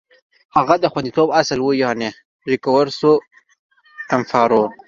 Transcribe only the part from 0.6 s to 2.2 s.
د خوندیتوب اصل و، یعنې